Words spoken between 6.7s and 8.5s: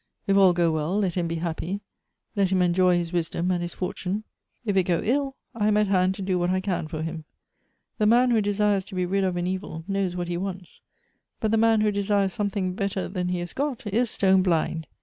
for him. The man who